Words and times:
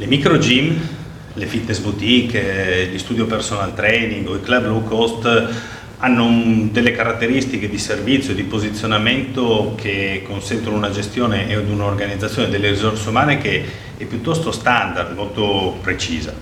Le 0.00 0.06
micro 0.06 0.38
gym, 0.38 0.78
le 1.32 1.46
fitness 1.46 1.80
boutique, 1.80 2.88
gli 2.88 2.98
studio 2.98 3.26
personal 3.26 3.74
training 3.74 4.28
o 4.28 4.36
i 4.36 4.40
club 4.40 4.66
low 4.66 4.84
cost 4.84 5.48
hanno 5.96 6.24
un, 6.24 6.70
delle 6.70 6.92
caratteristiche 6.92 7.68
di 7.68 7.78
servizio 7.78 8.30
e 8.30 8.36
di 8.36 8.44
posizionamento 8.44 9.74
che 9.76 10.22
consentono 10.24 10.76
una 10.76 10.92
gestione 10.92 11.48
e 11.48 11.56
un'organizzazione 11.56 12.48
delle 12.48 12.70
risorse 12.70 13.08
umane 13.08 13.38
che 13.38 13.64
è 13.96 14.04
piuttosto 14.04 14.52
standard, 14.52 15.16
molto 15.16 15.78
precisa. 15.82 16.32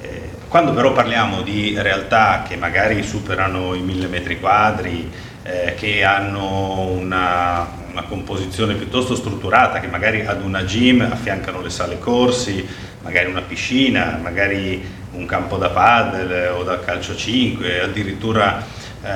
Eh, 0.00 0.30
quando 0.48 0.72
però 0.72 0.90
parliamo 0.94 1.42
di 1.42 1.74
realtà 1.76 2.42
che 2.48 2.56
magari 2.56 3.02
superano 3.02 3.74
i 3.74 3.80
mille 3.80 4.06
metri 4.06 4.40
quadri, 4.40 5.10
eh, 5.42 5.74
che 5.74 6.04
hanno 6.04 6.88
una, 6.88 7.68
una 7.98 8.06
composizione 8.06 8.74
piuttosto 8.74 9.16
strutturata, 9.16 9.80
che 9.80 9.88
magari 9.88 10.24
ad 10.24 10.42
una 10.42 10.62
gym 10.62 11.00
affiancano 11.00 11.60
le 11.60 11.70
sale 11.70 11.98
corsi, 11.98 12.64
magari 13.02 13.28
una 13.28 13.42
piscina, 13.42 14.18
magari 14.22 14.80
un 15.12 15.26
campo 15.26 15.56
da 15.56 15.70
paddle 15.70 16.48
o 16.48 16.62
da 16.62 16.78
calcio 16.78 17.16
5, 17.16 17.80
addirittura 17.80 18.64
eh, 19.02 19.08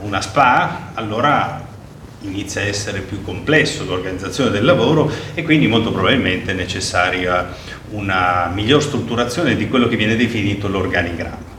una 0.00 0.22
spa, 0.22 0.92
allora 0.94 1.68
inizia 2.22 2.62
a 2.62 2.64
essere 2.64 3.00
più 3.00 3.22
complesso 3.22 3.84
l'organizzazione 3.84 4.50
del 4.50 4.64
lavoro 4.64 5.10
e 5.34 5.42
quindi 5.42 5.66
molto 5.66 5.90
probabilmente 5.90 6.52
è 6.52 6.54
necessaria 6.54 7.54
una 7.90 8.50
miglior 8.54 8.80
strutturazione 8.80 9.56
di 9.56 9.68
quello 9.68 9.88
che 9.88 9.96
viene 9.96 10.16
definito 10.16 10.68
l'organigramma. 10.68 11.50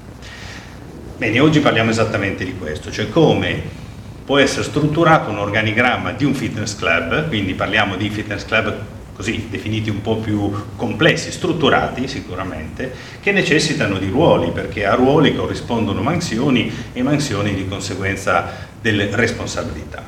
Bene, 1.17 1.39
oggi 1.39 1.59
parliamo 1.59 1.91
esattamente 1.91 2.43
di 2.43 2.57
questo, 2.57 2.91
cioè 2.91 3.09
come 3.09 3.81
può 4.25 4.37
essere 4.37 4.63
strutturato 4.63 5.29
un 5.29 5.37
organigramma 5.37 6.11
di 6.11 6.25
un 6.25 6.33
fitness 6.33 6.75
club, 6.75 7.27
quindi 7.27 7.53
parliamo 7.53 7.95
di 7.95 8.09
fitness 8.09 8.45
club 8.45 8.75
così 9.13 9.47
definiti 9.49 9.89
un 9.89 10.01
po' 10.01 10.17
più 10.17 10.51
complessi, 10.75 11.31
strutturati 11.31 12.07
sicuramente, 12.07 12.91
che 13.21 13.31
necessitano 13.31 13.97
di 13.99 14.09
ruoli, 14.09 14.51
perché 14.51 14.85
a 14.85 14.95
ruoli 14.95 15.35
corrispondono 15.35 16.01
mansioni 16.01 16.71
e 16.93 17.03
mansioni 17.03 17.53
di 17.53 17.67
conseguenza 17.67 18.49
delle 18.81 19.09
responsabilità. 19.11 20.03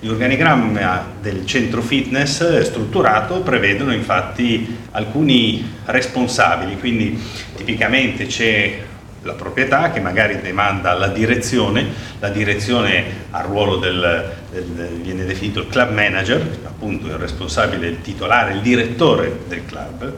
Gli 0.00 0.08
organigrammi 0.08 0.80
del 1.20 1.44
centro 1.44 1.82
fitness 1.82 2.62
strutturato 2.62 3.40
prevedono 3.42 3.92
infatti 3.92 4.78
alcuni 4.92 5.76
responsabili, 5.84 6.78
quindi 6.78 7.22
tipicamente 7.54 8.26
c'è 8.26 8.88
la 9.22 9.34
proprietà 9.34 9.90
che 9.90 10.00
magari 10.00 10.40
demanda 10.40 10.94
la 10.94 11.08
direzione, 11.08 11.86
la 12.18 12.30
direzione 12.30 13.04
al 13.30 13.44
ruolo 13.44 13.76
del, 13.76 14.32
del, 14.50 14.98
viene 15.02 15.24
definito 15.24 15.60
il 15.60 15.68
club 15.68 15.92
manager, 15.92 16.40
appunto 16.64 17.06
il 17.06 17.14
responsabile, 17.14 17.88
il 17.88 18.00
titolare, 18.00 18.54
il 18.54 18.60
direttore 18.60 19.40
del 19.46 19.66
club, 19.66 20.12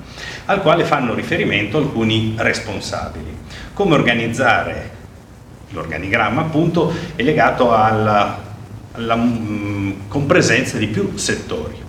al 0.47 0.63
quale 0.63 0.85
fanno 0.85 1.15
riferimento 1.15 1.79
alcuni 1.79 2.35
responsabili. 2.37 3.39
Come 3.75 3.95
organizzare 3.95 4.91
l'organigramma 5.71 6.43
appunto 6.43 6.93
è 7.17 7.23
legato 7.23 7.75
alla, 7.75 8.39
alla 8.93 9.17
mh, 9.17 10.09
compresenza 10.09 10.77
di 10.77 10.87
più 10.87 11.17
settori. 11.17 11.81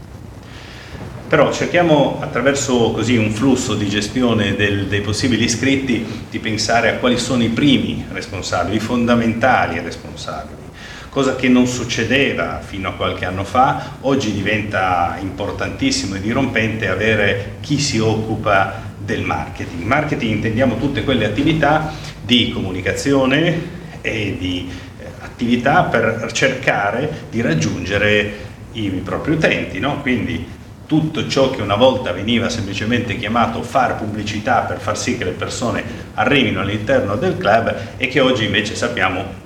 Però 1.28 1.52
cerchiamo 1.52 2.20
attraverso 2.22 2.92
così 2.92 3.18
un 3.18 3.32
flusso 3.32 3.74
di 3.74 3.90
gestione 3.90 4.56
del, 4.56 4.88
dei 4.88 5.02
possibili 5.02 5.46
iscritti 5.46 6.06
di 6.30 6.40
pensare 6.40 6.90
a 6.90 6.98
quali 6.98 7.18
sono 7.18 7.44
i 7.44 7.50
primi 7.50 8.06
responsabili, 8.12 8.76
i 8.76 8.80
fondamentali 8.80 9.80
responsabili, 9.80 10.62
cosa 11.10 11.36
che 11.36 11.48
non 11.48 11.66
succedeva 11.66 12.60
fino 12.64 12.90
a 12.90 12.94
qualche 12.94 13.26
anno 13.26 13.44
fa, 13.44 13.98
oggi 14.02 14.32
diventa 14.32 15.18
importantissimo 15.20 16.16
e 16.16 16.22
dirompente 16.22 16.88
avere 16.88 17.56
chi 17.62 17.80
si 17.80 17.98
occupa 18.00 18.92
del 18.98 19.24
marketing. 19.24 19.84
Marketing 19.84 20.36
intendiamo 20.36 20.78
tutte 20.78 21.04
quelle 21.04 21.26
attività 21.26 21.94
di 22.24 22.52
comunicazione 22.52 23.82
e 24.02 24.36
di 24.40 24.70
eh, 25.00 25.06
attività 25.20 25.84
per 25.84 26.30
cercare 26.32 27.26
di 27.30 27.42
raggiungere 27.42 28.52
i 28.74 28.90
propri 29.04 29.34
utenti, 29.34 29.80
no? 29.80 30.02
quindi 30.02 30.46
tutto 30.86 31.28
ciò 31.28 31.50
che 31.50 31.62
una 31.62 31.76
volta 31.76 32.12
veniva 32.12 32.50
semplicemente 32.50 33.18
chiamato 33.18 33.62
fare 33.64 33.94
pubblicità 33.94 34.62
per 34.62 34.80
far 34.80 34.98
sì 34.98 35.18
che 35.18 35.24
le 35.24 35.32
persone 35.32 35.84
arrivino 36.16 36.62
all'interno 36.62 37.16
del 37.16 37.38
club 37.38 37.76
e 37.98 38.08
che 38.08 38.20
oggi 38.20 38.46
invece 38.46 38.76
sappiamo 38.76 39.42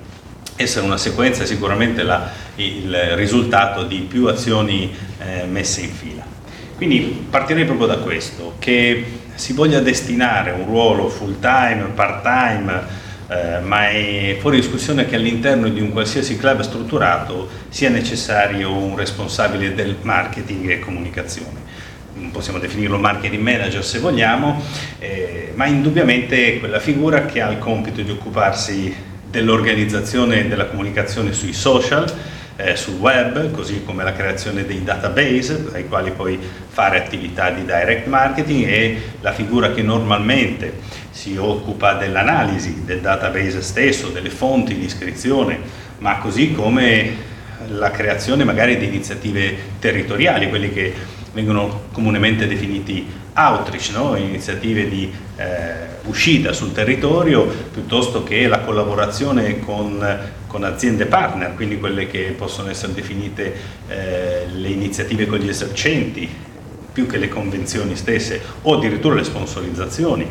essere 0.56 0.84
una 0.84 0.96
sequenza 0.96 1.44
sicuramente 1.44 2.02
la, 2.02 2.30
il 2.56 2.92
risultato 3.14 3.84
di 3.84 3.98
più 4.00 4.26
azioni 4.26 4.92
eh, 5.18 5.44
messe 5.46 5.82
in 5.82 5.92
fila. 5.92 6.24
Quindi 6.76 7.26
partirei 7.30 7.64
proprio 7.64 7.86
da 7.86 7.98
questo, 7.98 8.54
che 8.58 9.04
si 9.34 9.52
voglia 9.52 9.80
destinare 9.80 10.50
un 10.50 10.64
ruolo 10.64 11.08
full 11.08 11.38
time, 11.40 11.90
part 11.94 12.22
time, 12.22 13.06
eh, 13.28 13.60
ma 13.60 13.90
è 13.90 14.36
fuori 14.40 14.56
discussione 14.60 15.06
che 15.06 15.16
all'interno 15.16 15.68
di 15.68 15.80
un 15.80 15.90
qualsiasi 15.90 16.36
club 16.38 16.60
strutturato 16.60 17.48
sia 17.68 17.90
necessario 17.90 18.72
un 18.72 18.96
responsabile 18.96 19.74
del 19.74 19.96
marketing 20.00 20.70
e 20.70 20.78
comunicazione. 20.78 21.66
Possiamo 22.32 22.58
definirlo 22.58 22.98
marketing 22.98 23.42
manager 23.42 23.84
se 23.84 23.98
vogliamo, 23.98 24.60
eh, 24.98 25.52
ma 25.54 25.66
indubbiamente 25.66 26.58
quella 26.58 26.80
figura 26.80 27.26
che 27.26 27.40
ha 27.40 27.50
il 27.50 27.58
compito 27.58 28.02
di 28.02 28.10
occuparsi 28.10 28.94
dell'organizzazione 29.30 30.40
e 30.40 30.48
della 30.48 30.66
comunicazione 30.66 31.32
sui 31.32 31.52
social, 31.52 32.10
eh, 32.60 32.74
sul 32.74 32.96
web, 32.96 33.52
così 33.52 33.84
come 33.84 34.02
la 34.02 34.12
creazione 34.12 34.66
dei 34.66 34.82
database 34.82 35.68
ai 35.72 35.86
quali 35.86 36.10
puoi 36.10 36.38
fare 36.68 36.98
attività 36.98 37.50
di 37.50 37.64
direct 37.64 38.08
marketing 38.08 38.66
e 38.66 39.02
la 39.20 39.32
figura 39.32 39.70
che 39.70 39.82
normalmente 39.82 40.74
si 41.10 41.36
occupa 41.36 41.94
dell'analisi 41.94 42.82
del 42.84 43.00
database 43.00 43.62
stesso, 43.62 44.08
delle 44.08 44.30
fonti 44.30 44.74
di 44.74 44.84
iscrizione, 44.84 45.58
ma 45.98 46.18
così 46.18 46.52
come 46.52 47.26
la 47.68 47.90
creazione 47.92 48.42
magari 48.42 48.76
di 48.76 48.86
iniziative 48.86 49.56
territoriali, 49.78 50.48
quelli 50.48 50.72
che 50.72 50.94
vengono 51.38 51.82
comunemente 51.92 52.48
definiti 52.48 53.06
outreach, 53.32 53.90
no? 53.92 54.16
iniziative 54.16 54.88
di 54.88 55.08
eh, 55.36 55.86
uscita 56.06 56.52
sul 56.52 56.72
territorio, 56.72 57.46
piuttosto 57.46 58.24
che 58.24 58.48
la 58.48 58.58
collaborazione 58.58 59.60
con, 59.60 60.04
con, 60.48 60.64
aziende 60.64 61.06
partner, 61.06 61.54
quindi 61.54 61.78
quelle 61.78 62.08
che 62.08 62.34
possono 62.36 62.70
essere 62.70 62.92
definite 62.92 63.54
eh, 63.86 64.46
le 64.52 64.68
iniziative 64.68 65.26
con 65.26 65.38
gli 65.38 65.48
esercenti, 65.48 66.28
più 66.92 67.06
che 67.06 67.18
le 67.18 67.28
convenzioni 67.28 67.94
stesse, 67.94 68.40
o 68.62 68.74
addirittura 68.74 69.14
le 69.14 69.22
sponsorizzazioni. 69.22 70.26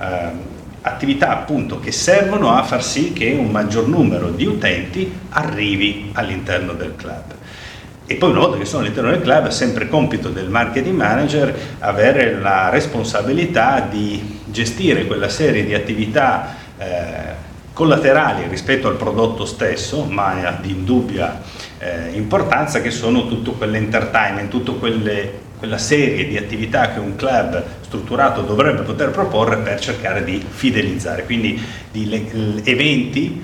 Eh, 0.00 0.56
attività 0.80 1.28
appunto 1.30 1.78
che 1.78 1.92
servono 1.92 2.54
a 2.54 2.62
far 2.62 2.82
sì 2.82 3.12
che 3.12 3.32
un 3.32 3.50
maggior 3.50 3.86
numero 3.86 4.30
di 4.30 4.46
utenti 4.46 5.12
arrivi 5.28 6.08
all'interno 6.14 6.72
del 6.72 6.96
club. 6.96 7.37
E 8.10 8.14
poi 8.14 8.30
una 8.30 8.40
volta 8.40 8.56
che 8.56 8.64
sono 8.64 8.82
all'interno 8.82 9.10
del 9.10 9.20
club 9.20 9.48
è 9.48 9.50
sempre 9.50 9.86
compito 9.86 10.30
del 10.30 10.48
marketing 10.48 10.96
manager 10.96 11.54
avere 11.80 12.40
la 12.40 12.70
responsabilità 12.70 13.80
di 13.80 14.40
gestire 14.46 15.04
quella 15.06 15.28
serie 15.28 15.62
di 15.62 15.74
attività 15.74 16.56
eh, 16.78 16.86
collaterali 17.74 18.46
rispetto 18.48 18.88
al 18.88 18.96
prodotto 18.96 19.44
stesso, 19.44 20.04
ma 20.04 20.56
di 20.58 20.70
indubbia 20.70 21.42
eh, 21.78 22.08
importanza, 22.14 22.80
che 22.80 22.90
sono 22.90 23.28
tutto 23.28 23.52
quell'entertainment, 23.52 24.78
quelle 24.78 25.46
quella 25.58 25.78
serie 25.78 26.26
di 26.28 26.36
attività 26.36 26.92
che 26.92 27.00
un 27.00 27.16
club 27.16 27.62
strutturato 27.80 28.42
dovrebbe 28.42 28.82
poter 28.82 29.10
proporre 29.10 29.56
per 29.58 29.80
cercare 29.80 30.22
di 30.22 30.42
fidelizzare, 30.48 31.24
quindi 31.24 31.60
di 31.90 32.60
eventi, 32.64 33.42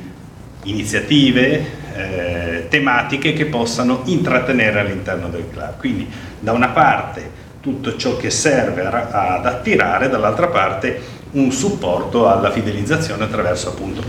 iniziative, 0.62 1.64
eh, 1.94 2.53
tematiche 2.68 3.32
che 3.32 3.46
possano 3.46 4.02
intrattenere 4.04 4.80
all'interno 4.80 5.28
del 5.28 5.46
club. 5.50 5.78
Quindi 5.78 6.08
da 6.38 6.52
una 6.52 6.68
parte 6.68 7.42
tutto 7.60 7.96
ciò 7.96 8.16
che 8.16 8.30
serve 8.30 8.84
ad 8.84 9.46
attirare, 9.46 10.08
dall'altra 10.10 10.48
parte 10.48 11.00
un 11.32 11.50
supporto 11.50 12.28
alla 12.28 12.50
fidelizzazione 12.50 13.24
attraverso 13.24 13.70
appunto 13.70 14.02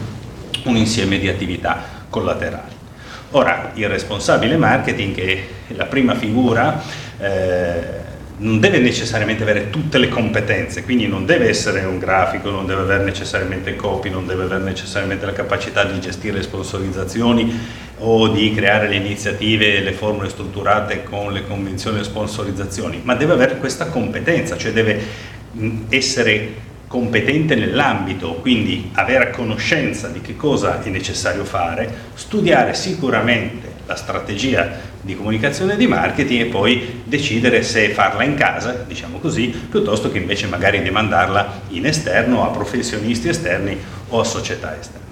un 0.65 0.75
insieme 0.75 1.19
di 1.19 1.29
attività 1.29 1.81
collaterali. 2.09 2.73
Ora, 3.31 3.71
il 3.73 3.87
responsabile 3.87 4.57
marketing 4.57 5.17
è 5.19 5.43
la 5.69 5.85
prima 5.85 6.15
figura, 6.15 6.81
eh, 7.17 8.03
non 8.37 8.59
deve 8.59 8.79
necessariamente 8.79 9.43
avere 9.43 9.69
tutte 9.69 9.97
le 9.97 10.09
competenze, 10.09 10.83
quindi 10.83 11.07
non 11.07 11.25
deve 11.25 11.47
essere 11.47 11.85
un 11.85 11.97
grafico, 11.97 12.49
non 12.49 12.65
deve 12.65 12.81
avere 12.81 13.03
necessariamente 13.03 13.75
copy, 13.75 14.09
non 14.09 14.25
deve 14.25 14.43
avere 14.43 14.63
necessariamente 14.63 15.25
la 15.25 15.31
capacità 15.31 15.85
di 15.85 15.99
gestire 15.99 16.37
le 16.37 16.43
sponsorizzazioni 16.43 17.57
o 17.99 18.27
di 18.27 18.53
creare 18.53 18.87
le 18.87 18.95
iniziative 18.95 19.79
le 19.79 19.93
formule 19.93 20.29
strutturate 20.29 21.03
con 21.03 21.31
le 21.31 21.45
convenzioni 21.45 21.97
e 21.97 21.99
le 21.99 22.05
sponsorizzazioni, 22.05 23.01
ma 23.03 23.15
deve 23.15 23.33
avere 23.33 23.57
questa 23.57 23.87
competenza, 23.87 24.57
cioè 24.57 24.73
deve 24.73 25.01
essere 25.89 26.63
competente 26.87 27.55
nell'ambito, 27.55 28.33
quindi 28.35 28.89
avere 28.93 29.31
conoscenza 29.31 30.07
di 30.09 30.21
che 30.21 30.35
cosa 30.35 30.83
è 30.83 30.89
necessario 30.89 31.43
fare, 31.43 31.93
studiare 32.13 32.73
sicuramente 32.73 33.73
la 33.85 33.95
strategia 33.95 34.93
di 35.01 35.15
comunicazione 35.15 35.73
e 35.73 35.77
di 35.77 35.87
marketing 35.87 36.41
e 36.41 36.45
poi 36.45 37.01
decidere 37.03 37.61
se 37.63 37.89
farla 37.89 38.23
in 38.23 38.35
casa, 38.35 38.83
diciamo 38.87 39.19
così, 39.19 39.47
piuttosto 39.47 40.11
che 40.11 40.17
invece 40.17 40.47
magari 40.47 40.81
demandarla 40.81 41.61
in 41.69 41.85
esterno 41.85 42.43
a 42.43 42.49
professionisti 42.49 43.29
esterni 43.29 43.77
o 44.09 44.19
a 44.19 44.23
società 44.23 44.77
esterne. 44.79 45.04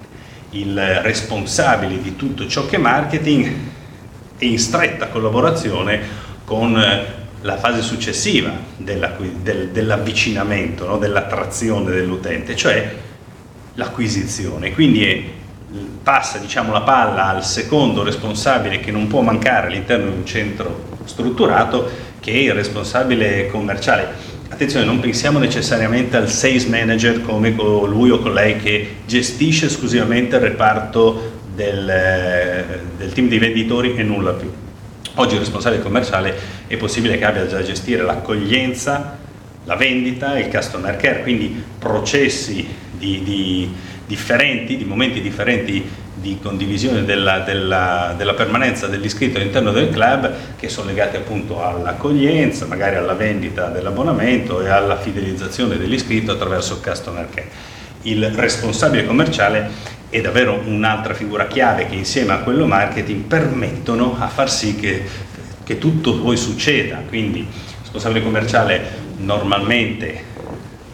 Il 0.54 0.80
responsabile 1.02 2.02
di 2.02 2.16
tutto 2.16 2.48
ciò 2.48 2.66
che 2.66 2.78
è 2.78 2.80
marketing 2.80 3.52
è 4.38 4.46
in 4.46 4.60
stretta 4.60 5.08
collaborazione 5.08 6.00
con 6.46 6.74
la 7.42 7.58
fase 7.58 7.82
successiva 7.82 8.52
della, 8.78 9.16
del, 9.42 9.70
dell'avvicinamento, 9.70 10.88
no? 10.88 10.98
dell'attrazione 10.98 11.92
dell'utente, 11.92 12.56
cioè 12.56 12.96
l'acquisizione. 13.74 14.72
Quindi 14.74 15.06
è, 15.06 15.24
passa 16.02 16.38
diciamo, 16.38 16.72
la 16.72 16.82
palla 16.82 17.28
al 17.28 17.44
secondo 17.44 18.04
responsabile 18.04 18.80
che 18.80 18.92
non 18.92 19.08
può 19.08 19.22
mancare 19.22 19.68
all'interno 19.68 20.10
di 20.10 20.18
un 20.18 20.26
centro 20.26 20.92
strutturato, 21.06 21.90
che 22.20 22.32
è 22.32 22.36
il 22.36 22.54
responsabile 22.54 23.48
commerciale. 23.48 24.33
Attenzione, 24.54 24.86
non 24.86 25.00
pensiamo 25.00 25.40
necessariamente 25.40 26.16
al 26.16 26.30
sales 26.30 26.66
manager 26.66 27.24
come 27.24 27.56
colui 27.56 28.12
o 28.12 28.20
colei 28.20 28.58
che 28.58 28.98
gestisce 29.08 29.66
esclusivamente 29.66 30.36
il 30.36 30.44
reparto 30.44 31.40
del, 31.56 32.84
del 32.96 33.12
team 33.14 33.30
di 33.30 33.40
venditori 33.40 33.96
e 33.96 34.04
nulla 34.04 34.34
più. 34.34 34.52
Oggi 35.16 35.34
il 35.34 35.40
responsabile 35.40 35.82
commerciale 35.82 36.36
è 36.68 36.78
possibile 36.78 37.18
che 37.18 37.26
abbia 37.26 37.48
già 37.48 37.58
a 37.58 37.64
gestire 37.64 38.04
l'accoglienza, 38.04 39.18
la 39.64 39.76
vendita 39.76 40.38
il 40.38 40.50
customer 40.50 40.98
care, 40.98 41.24
quindi 41.24 41.64
processi 41.80 42.64
di, 42.92 43.24
di 43.24 43.74
differenti, 44.06 44.78
di 44.78 44.86
momenti 44.86 45.20
differenti 45.20 45.84
di 46.14 46.40
condivisione 46.42 47.04
della, 47.06 47.40
della, 47.40 48.14
della, 48.16 48.34
permanenza 48.34 48.88
dell'iscritto 48.88 49.38
all'interno 49.38 49.72
del 49.72 49.90
club 49.90 50.32
che 50.56 50.70
sono 50.70 50.88
legati 50.88 51.16
appunto 51.16 51.64
all'accoglienza, 51.64 52.66
magari 52.66 52.96
alla 52.96 53.14
vendita 53.14 53.68
dell'abbonamento 53.68 54.62
e 54.62 54.70
alla 54.70 54.98
fidelizzazione 54.98 55.78
dell'iscritto 55.78 56.32
attraverso 56.32 56.76
il 56.76 56.82
customer 56.82 57.28
care. 57.34 57.72
Il 58.04 58.30
responsabile 58.32 59.06
commerciale 59.06 59.70
è 60.10 60.22
davvero 60.22 60.62
un'altra 60.66 61.14
figura 61.14 61.48
chiave 61.48 61.88
che 61.88 61.96
insieme 61.96 62.34
a 62.34 62.40
quello 62.40 62.68
marketing 62.68 63.24
permettono 63.24 64.16
a 64.20 64.28
far 64.28 64.52
sì 64.52 64.76
che, 64.76 65.04
che 65.64 65.78
tutto 65.80 66.20
poi 66.20 66.38
succeda. 66.38 67.02
Quindi 67.08 67.40
il 67.40 67.48
responsabile 67.82 68.24
commerciale 68.24 69.02
normalmente 69.18 70.32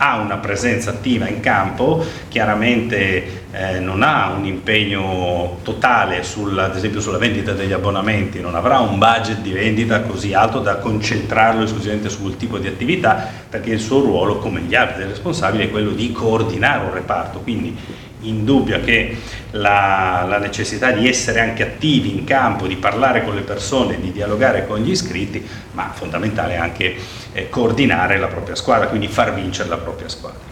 ha 0.01 0.17
una 0.17 0.37
presenza 0.37 0.91
attiva 0.91 1.27
in 1.27 1.41
campo, 1.41 2.03
chiaramente 2.29 3.43
eh, 3.51 3.79
non 3.79 4.01
ha 4.01 4.29
un 4.29 4.45
impegno 4.45 5.57
totale 5.63 6.23
sulla, 6.23 6.65
ad 6.65 6.75
esempio 6.75 7.01
sulla 7.01 7.17
vendita 7.17 7.51
degli 7.51 7.73
abbonamenti, 7.73 8.39
non 8.39 8.55
avrà 8.55 8.79
un 8.79 8.97
budget 8.97 9.39
di 9.39 9.51
vendita 9.51 10.01
così 10.01 10.33
alto 10.33 10.59
da 10.59 10.77
concentrarlo 10.77 11.63
esclusivamente 11.63 12.09
su 12.09 12.21
quel 12.21 12.37
tipo 12.37 12.57
di 12.57 12.67
attività, 12.67 13.27
perché 13.49 13.71
il 13.71 13.81
suo 13.81 13.99
ruolo, 13.99 14.37
come 14.37 14.61
gli 14.61 14.75
altri 14.75 15.03
responsabili, 15.03 15.65
è 15.65 15.69
quello 15.69 15.91
di 15.91 16.11
coordinare 16.13 16.85
un 16.85 16.93
reparto. 16.93 17.39
Quindi 17.39 17.75
indubbia 18.21 18.79
che 18.79 19.17
la, 19.51 20.25
la, 20.27 20.37
necessità 20.37 20.91
di 20.91 21.07
essere 21.07 21.39
anche 21.39 21.63
attivi 21.63 22.17
in 22.17 22.23
campo, 22.25 22.67
di 22.67 22.75
parlare 22.75 23.23
con 23.23 23.35
le 23.35 23.41
persone, 23.41 23.99
di 23.99 24.11
dialogare 24.11 24.67
con 24.67 24.79
gli 24.79 24.91
iscritti, 24.91 25.45
ma 25.71 25.91
fondamentale 25.93 26.57
anche 26.57 26.95
eh, 27.31 27.49
coordinare 27.49 28.17
la 28.17 28.27
propria 28.27 28.55
squadra, 28.55 28.87
quindi 28.87 29.07
far 29.07 29.33
vincere 29.33 29.69
la 29.69 29.77
propria 29.77 30.09
squadra. 30.09 30.47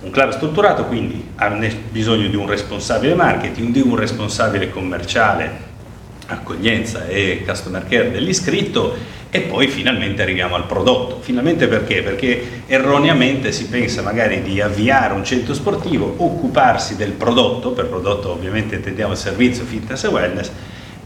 Un 0.00 0.10
club 0.10 0.30
strutturato 0.30 0.84
quindi 0.84 1.30
ha 1.36 1.48
bisogno 1.90 2.28
di 2.28 2.36
un 2.36 2.46
responsabile 2.46 3.14
marketing, 3.14 3.72
di 3.72 3.80
un 3.80 3.96
responsabile 3.96 4.70
commerciale, 4.70 5.64
accoglienza 6.26 7.06
e 7.06 7.42
customer 7.46 7.86
care 7.88 8.10
dell'iscritto 8.10 8.94
e 9.36 9.40
poi 9.42 9.68
finalmente 9.68 10.22
arriviamo 10.22 10.54
al 10.54 10.64
prodotto. 10.64 11.20
Finalmente 11.20 11.68
perché? 11.68 12.02
Perché 12.02 12.62
erroneamente 12.66 13.52
si 13.52 13.66
pensa 13.68 14.00
magari 14.00 14.40
di 14.42 14.62
avviare 14.62 15.12
un 15.12 15.24
centro 15.24 15.52
sportivo, 15.52 16.14
occuparsi 16.16 16.96
del 16.96 17.12
prodotto, 17.12 17.72
per 17.72 17.86
prodotto 17.86 18.30
ovviamente 18.30 18.76
intendiamo 18.76 19.12
il 19.12 19.18
servizio 19.18 19.64
fitness 19.64 20.04
e 20.04 20.08
wellness, 20.08 20.50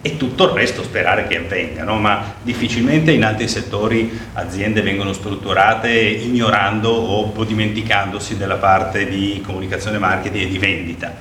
e 0.00 0.16
tutto 0.16 0.44
il 0.44 0.50
resto 0.50 0.84
sperare 0.84 1.26
che 1.26 1.38
avvenga, 1.38 1.82
no? 1.82 1.98
ma 1.98 2.36
difficilmente 2.40 3.10
in 3.10 3.24
altri 3.24 3.48
settori 3.48 4.18
aziende 4.34 4.80
vengono 4.80 5.12
strutturate 5.12 5.90
ignorando 5.90 6.88
o 6.88 7.44
dimenticandosi 7.44 8.36
della 8.36 8.56
parte 8.56 9.08
di 9.08 9.42
comunicazione 9.44 9.98
marketing 9.98 10.44
e 10.44 10.48
di 10.48 10.58
vendita. 10.58 11.14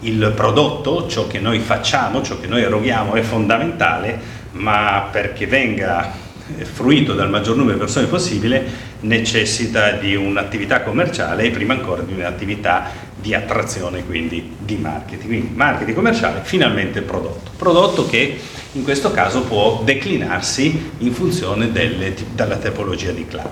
Il 0.00 0.32
prodotto, 0.34 1.06
ciò 1.08 1.28
che 1.28 1.38
noi 1.38 1.60
facciamo, 1.60 2.22
ciò 2.22 2.38
che 2.40 2.48
noi 2.48 2.62
eroghiamo 2.62 3.14
è 3.14 3.22
fondamentale, 3.22 4.44
ma 4.52 5.08
perché 5.10 5.46
venga 5.46 6.24
fruito 6.62 7.14
dal 7.14 7.30
maggior 7.30 7.56
numero 7.56 7.74
di 7.74 7.80
persone 7.80 8.06
possibile 8.06 8.64
necessita 9.00 9.92
di 9.92 10.14
un'attività 10.14 10.82
commerciale 10.82 11.44
e 11.44 11.50
prima 11.50 11.74
ancora 11.74 12.02
di 12.02 12.12
un'attività 12.12 12.90
di 13.20 13.34
attrazione, 13.34 14.04
quindi 14.04 14.54
di 14.58 14.76
marketing. 14.76 15.26
Quindi 15.26 15.50
marketing 15.54 15.96
commerciale, 15.96 16.40
finalmente 16.44 17.02
prodotto. 17.02 17.50
Prodotto 17.56 18.06
che 18.06 18.38
in 18.72 18.84
questo 18.84 19.10
caso 19.10 19.42
può 19.42 19.82
declinarsi 19.84 20.90
in 20.98 21.12
funzione 21.12 21.72
delle, 21.72 22.14
della 22.34 22.56
tipologia 22.56 23.10
di 23.10 23.26
club. 23.26 23.50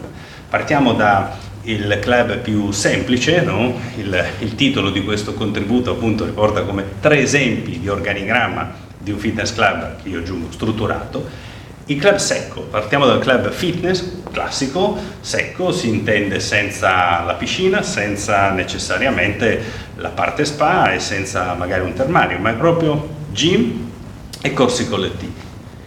Partiamo 0.49 0.93
da 0.93 1.37
il 1.62 1.99
club 2.00 2.38
più 2.38 2.70
semplice, 2.70 3.41
no? 3.41 3.75
il, 3.96 4.25
il, 4.41 4.55
titolo 4.55 4.91
di 4.91 5.02
questo 5.02 5.32
contributo 5.32 5.93
appunto 5.93 6.25
riporta 6.26 6.62
come 6.62 6.85
tre 7.00 7.20
esempi 7.20 7.81
di 7.81 7.88
organigramma 7.88 8.82
di 8.99 9.11
un 9.11 9.19
fitness 9.19 9.55
club 9.55 10.02
che 10.02 10.08
io 10.11 10.19
aggiungo 10.19 10.52
strutturato 10.52 11.52
il 11.86 12.00
club 12.00 12.16
secco, 12.16 12.62
partiamo 12.62 13.04
dal 13.04 13.19
club 13.19 13.50
fitness 13.50 14.22
classico, 14.32 14.96
secco 15.20 15.70
si 15.70 15.88
intende 15.88 16.40
senza 16.40 17.22
la 17.25 17.34
piscina, 17.34 17.82
senza 17.82 18.50
necessariamente 18.50 19.62
la 19.96 20.08
parte 20.08 20.46
spa 20.46 20.92
e 20.92 20.98
senza 20.98 21.52
magari 21.54 21.82
un 21.84 21.92
termario, 21.92 22.38
ma 22.38 22.50
è 22.50 22.54
proprio 22.54 23.08
gym 23.32 23.90
e 24.40 24.52
corsi 24.54 24.88
collettivi. 24.88 25.42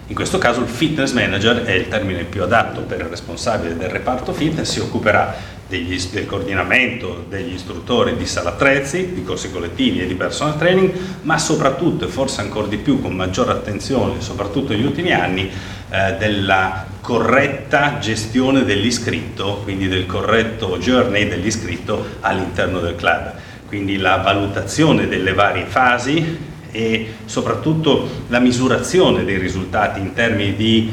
In 0.10 0.16
questo 0.16 0.38
caso 0.38 0.62
il 0.62 0.68
fitness 0.68 1.12
manager 1.14 1.64
è 1.64 1.72
il 1.72 1.88
termine 1.88 2.24
più 2.24 2.44
adatto 2.44 2.82
per 2.82 3.00
il 3.00 3.08
responsabile 3.08 3.76
del 3.76 3.90
reparto 3.90 4.34
fitness, 4.34 4.72
si 4.72 4.80
occuperà 4.80 5.36
degli, 5.68 6.00
del 6.12 6.26
coordinamento 6.26 7.26
degli 7.28 7.54
istruttori 7.54 8.16
di 8.16 8.26
sala 8.26 8.52
attrezzi, 8.52 9.14
di 9.14 9.24
corsi 9.24 9.52
collettivi 9.52 10.02
e 10.02 10.08
di 10.08 10.16
personal 10.16 10.58
training, 10.58 10.92
ma 11.24 11.38
soprattutto 11.38 12.06
e 12.06 12.08
forse 12.08 12.42
ancora 12.42 12.68
di 12.68 12.78
più 12.78 13.02
con 13.02 13.14
maggiore 13.14 13.52
attenzione, 13.52 14.22
soprattutto 14.22 14.74
negli 14.74 14.86
ultimi 14.86 15.12
anni, 15.12 15.50
eh, 15.90 16.16
della 16.18 16.86
corretta 17.02 18.00
gestione 18.00 18.64
dell'iscritto, 18.64 19.62
quindi 19.64 19.88
del 19.88 20.06
corretto 20.06 20.78
journey 20.78 21.28
dell'iscritto 21.28 22.06
all'interno 22.22 22.80
del 22.80 22.96
club. 22.96 23.34
Quindi 23.68 23.98
la 23.98 24.18
valutazione 24.18 25.08
delle 25.08 25.34
varie 25.34 25.66
fasi 25.66 26.56
e 26.72 27.14
soprattutto 27.26 28.08
la 28.28 28.40
misurazione 28.40 29.26
dei 29.26 29.38
risultati 29.38 30.00
in 30.00 30.14
termini 30.14 30.56
di 30.56 30.90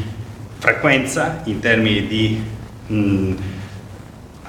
frequenza, 0.58 1.42
in 1.44 1.60
termini 1.60 2.06
di 2.06 2.42
mh, 2.86 3.34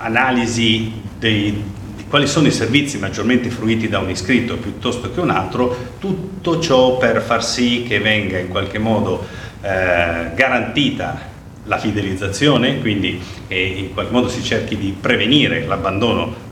analisi 0.05 0.91
dei, 1.17 1.63
di 1.95 2.05
quali 2.07 2.27
sono 2.27 2.47
i 2.47 2.51
servizi 2.51 2.97
maggiormente 3.00 3.50
fruiti 3.50 3.89
da 3.89 4.00
un 4.00 4.09
iscritto 4.09 4.57
piuttosto 4.57 5.12
che 5.12 5.19
un 5.19 5.31
altro, 5.31 5.93
tutto 6.00 6.59
ciò 6.59 6.97
per 6.97 7.21
far 7.21 7.43
sì 7.43 7.83
che 7.88 8.00
venga 8.00 8.38
in 8.38 8.50
qualche 8.50 8.77
modo 8.77 9.25
eh, 9.62 10.31
garantita 10.35 11.33
la 11.65 11.79
fidelizzazione, 11.79 12.79
quindi 12.79 13.19
che 13.47 13.55
in 13.55 13.93
qualche 13.93 14.12
modo 14.12 14.29
si 14.29 14.43
cerchi 14.43 14.77
di 14.77 14.95
prevenire 15.00 15.65
l'abbandono 15.65 16.43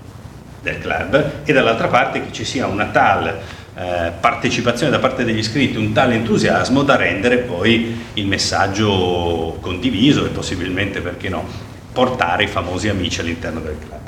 del 0.62 0.80
club 0.80 1.42
e 1.44 1.54
dall'altra 1.54 1.88
parte 1.88 2.24
che 2.24 2.32
ci 2.32 2.46
sia 2.46 2.66
una 2.66 2.86
tale 2.86 3.62
eh, 3.76 4.12
partecipazione 4.20 4.92
da 4.92 4.98
parte 4.98 5.24
degli 5.24 5.38
iscritti, 5.38 5.78
un 5.78 5.92
tale 5.92 6.16
entusiasmo 6.16 6.82
da 6.82 6.96
rendere 6.96 7.38
poi 7.38 8.02
il 8.14 8.26
messaggio 8.26 9.58
condiviso 9.62 10.26
e 10.26 10.30
possibilmente, 10.30 11.02
perché 11.02 11.30
no, 11.30 11.72
portare 11.94 12.44
i 12.44 12.48
famosi 12.48 12.90
amici 12.90 13.22
all'interno 13.22 13.60
del 13.60 13.78
club. 13.80 14.02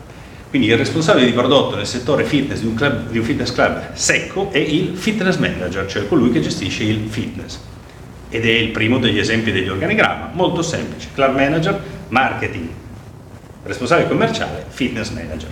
Quindi 0.49 0.67
il 0.67 0.77
responsabile 0.77 1.25
di 1.25 1.33
prodotto 1.33 1.75
nel 1.75 1.85
settore 1.85 2.23
fitness 2.23 2.59
di 2.59 2.67
un, 2.67 2.75
club, 2.75 3.09
di 3.09 3.17
un 3.17 3.25
fitness 3.25 3.51
club 3.51 3.93
secco 3.93 4.51
è 4.51 4.57
il 4.57 4.95
fitness 4.95 5.37
manager, 5.37 5.85
cioè 5.85 6.07
colui 6.07 6.31
che 6.31 6.41
gestisce 6.41 6.83
il 6.83 7.07
fitness. 7.09 7.59
Ed 8.29 8.45
è 8.45 8.51
il 8.51 8.69
primo 8.69 8.97
degli 8.97 9.19
esempi 9.19 9.51
degli 9.51 9.69
organigramma, 9.69 10.31
molto 10.33 10.61
semplice. 10.61 11.09
Club 11.13 11.35
manager, 11.35 11.79
marketing, 12.09 12.69
responsabile 13.63 14.07
commerciale, 14.07 14.65
fitness 14.67 15.09
manager. 15.09 15.49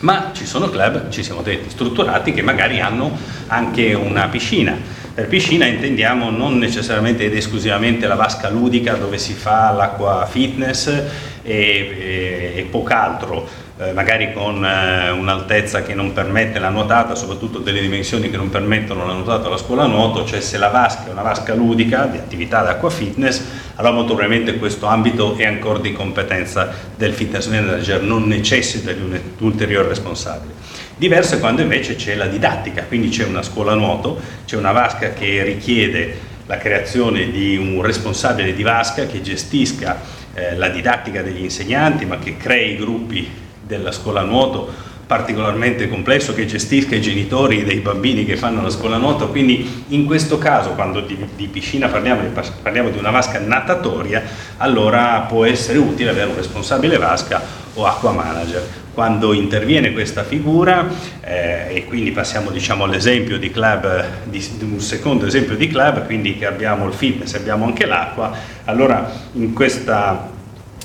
Ma 0.00 0.30
ci 0.32 0.46
sono 0.46 0.68
club, 0.68 1.08
ci 1.08 1.22
siamo 1.22 1.42
detti, 1.42 1.70
strutturati 1.70 2.32
che 2.32 2.42
magari 2.42 2.80
hanno 2.80 3.16
anche 3.48 3.94
una 3.94 4.28
piscina 4.28 4.76
per 5.16 5.28
piscina 5.28 5.64
intendiamo 5.64 6.28
non 6.28 6.58
necessariamente 6.58 7.24
ed 7.24 7.34
esclusivamente 7.34 8.06
la 8.06 8.16
vasca 8.16 8.50
ludica 8.50 8.96
dove 8.96 9.16
si 9.16 9.32
fa 9.32 9.70
l'acqua 9.70 10.26
fitness 10.30 10.88
e, 10.88 11.04
e, 11.42 12.52
e 12.54 12.66
poco 12.70 12.92
altro 12.92 13.48
eh, 13.78 13.92
magari 13.92 14.34
con 14.34 14.62
eh, 14.62 15.08
un'altezza 15.10 15.80
che 15.80 15.94
non 15.94 16.12
permette 16.12 16.58
la 16.58 16.68
nuotata, 16.68 17.14
soprattutto 17.14 17.60
delle 17.60 17.80
dimensioni 17.80 18.28
che 18.28 18.36
non 18.36 18.50
permettono 18.50 19.06
la 19.06 19.14
nuotata 19.14 19.46
alla 19.46 19.56
scuola 19.56 19.86
nuoto, 19.86 20.26
cioè 20.26 20.42
se 20.42 20.58
la 20.58 20.68
vasca 20.68 21.06
è 21.06 21.12
una 21.12 21.22
vasca 21.22 21.54
ludica 21.54 22.04
di 22.04 22.18
attività 22.18 22.60
d'acqua 22.60 22.90
fitness, 22.90 23.42
allora 23.76 23.94
molto 23.94 24.14
probabilmente 24.14 24.58
questo 24.58 24.84
ambito 24.84 25.34
è 25.36 25.46
ancora 25.46 25.78
di 25.78 25.92
competenza 25.92 26.70
del 26.94 27.14
fitness 27.14 27.46
manager, 27.46 28.02
non 28.02 28.24
necessita 28.24 28.92
di 28.92 29.00
un 29.00 29.18
ulteriore 29.38 29.88
responsabile. 29.88 30.65
Diverso 30.98 31.34
è 31.34 31.38
quando 31.38 31.60
invece 31.60 31.94
c'è 31.94 32.14
la 32.14 32.26
didattica, 32.26 32.84
quindi 32.84 33.10
c'è 33.10 33.24
una 33.24 33.42
scuola 33.42 33.74
nuoto, 33.74 34.18
c'è 34.46 34.56
una 34.56 34.72
vasca 34.72 35.12
che 35.12 35.42
richiede 35.42 36.16
la 36.46 36.56
creazione 36.56 37.30
di 37.30 37.58
un 37.58 37.82
responsabile 37.82 38.54
di 38.54 38.62
vasca 38.62 39.04
che 39.04 39.20
gestisca 39.20 40.00
eh, 40.32 40.56
la 40.56 40.70
didattica 40.70 41.20
degli 41.20 41.42
insegnanti, 41.42 42.06
ma 42.06 42.18
che 42.18 42.38
crei 42.38 42.76
gruppi 42.76 43.28
della 43.60 43.92
scuola 43.92 44.22
nuoto 44.22 44.72
particolarmente 45.06 45.88
complesso 45.88 46.34
che 46.34 46.46
gestisca 46.46 46.96
i 46.96 47.00
genitori 47.00 47.62
dei 47.62 47.78
bambini 47.78 48.24
che 48.24 48.36
fanno 48.36 48.60
la 48.60 48.70
scuola 48.70 48.96
nuoto, 48.96 49.28
quindi 49.28 49.84
in 49.88 50.04
questo 50.04 50.36
caso 50.36 50.70
quando 50.70 51.00
di, 51.00 51.16
di 51.36 51.46
piscina 51.46 51.86
parliamo, 51.86 52.22
parliamo, 52.60 52.90
di 52.90 52.98
una 52.98 53.10
vasca 53.10 53.38
natatoria, 53.38 54.22
allora 54.56 55.20
può 55.28 55.44
essere 55.44 55.78
utile 55.78 56.10
avere 56.10 56.30
un 56.30 56.36
responsabile 56.36 56.96
vasca 56.96 57.40
o 57.74 57.86
acqua 57.86 58.10
manager. 58.10 58.85
Quando 58.96 59.34
interviene 59.34 59.92
questa 59.92 60.24
figura, 60.24 60.88
eh, 61.20 61.66
e 61.68 61.84
quindi 61.84 62.12
passiamo 62.12 62.48
diciamo, 62.48 62.84
all'esempio 62.84 63.36
di 63.36 63.50
club, 63.50 64.04
di, 64.24 64.42
di 64.56 64.64
un 64.64 64.80
secondo 64.80 65.26
esempio 65.26 65.54
di 65.54 65.68
club, 65.68 66.06
quindi 66.06 66.38
che 66.38 66.46
abbiamo 66.46 66.86
il 66.86 66.94
fitness 66.94 67.34
abbiamo 67.34 67.66
anche 67.66 67.84
l'acqua, 67.84 68.32
allora 68.64 69.06
in 69.34 69.52
questa 69.52 70.32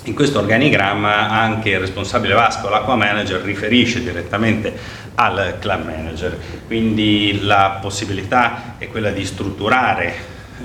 in 0.04 0.14
questo 0.14 0.40
organigramma 0.40 1.30
anche 1.30 1.70
il 1.70 1.80
responsabile 1.80 2.34
Vasco, 2.34 2.68
l'acqua 2.68 2.98
manager, 2.98 3.40
riferisce 3.44 4.04
direttamente 4.04 4.74
al 5.16 5.56
club 5.60 5.86
manager, 5.86 6.38
quindi 6.68 7.40
la 7.44 7.78
possibilità 7.82 8.76
è 8.78 8.90
quella 8.90 9.12
di 9.12 9.24
strutturare 9.24 10.14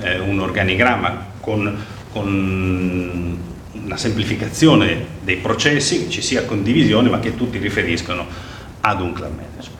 eh, 0.01 0.19
un 0.19 0.41
organigramma 0.41 1.27
con, 1.39 1.81
con 2.11 3.55
una 3.87 3.97
semplificazione 3.97 5.05
dei 5.23 5.37
processi, 5.37 6.03
che 6.03 6.09
ci 6.09 6.21
sia 6.21 6.43
condivisione 6.43 7.09
ma 7.09 7.19
che 7.19 7.35
tutti 7.35 7.57
riferiscono 7.57 8.25
ad 8.81 9.01
un 9.01 9.13
club 9.13 9.31
manager. 9.31 9.71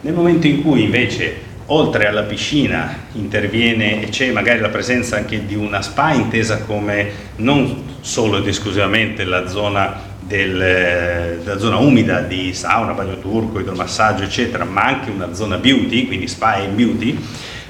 Nel 0.00 0.14
momento 0.14 0.48
in 0.48 0.62
cui 0.62 0.82
invece 0.82 1.50
oltre 1.66 2.08
alla 2.08 2.24
piscina 2.24 3.04
interviene 3.12 4.02
e 4.02 4.08
c'è 4.08 4.32
magari 4.32 4.58
la 4.58 4.68
presenza 4.68 5.16
anche 5.16 5.46
di 5.46 5.54
una 5.54 5.80
spa 5.80 6.12
intesa 6.12 6.62
come 6.62 7.10
non 7.36 7.84
solo 8.00 8.38
ed 8.38 8.48
esclusivamente 8.48 9.22
la 9.22 9.46
zona, 9.46 10.10
del, 10.18 11.40
la 11.44 11.58
zona 11.58 11.76
umida 11.76 12.20
di 12.20 12.52
sauna, 12.52 12.92
bagno 12.94 13.20
turco, 13.20 13.60
idromassaggio 13.60 14.24
eccetera, 14.24 14.64
ma 14.64 14.82
anche 14.82 15.10
una 15.10 15.32
zona 15.34 15.56
beauty, 15.56 16.08
quindi 16.08 16.26
spa 16.26 16.56
e 16.56 16.66
beauty, 16.66 17.16